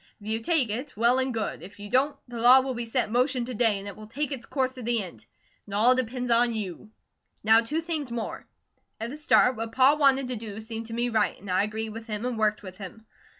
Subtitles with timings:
[0.19, 3.05] If you take it, well and good; if you don't, the law will be set
[3.05, 5.27] in motion to day, and it will take its course to the end.
[5.67, 6.89] It all depends on YOU.
[7.43, 8.47] "Now two things more.
[8.99, 11.89] At the start, what Pa wanted to do seemed to me right, and I agreed
[11.89, 13.05] with him and worked with him.